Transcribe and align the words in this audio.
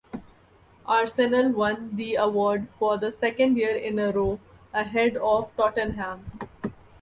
Arsenal 0.87 1.51
won 1.51 1.95
the 1.95 2.15
award 2.15 2.67
for 2.79 2.97
the 2.97 3.11
second 3.11 3.55
year 3.55 3.77
in 3.77 3.99
a 3.99 4.11
row, 4.11 4.39
ahead 4.73 5.15
of 5.17 5.55
Tottenham. 5.55 6.25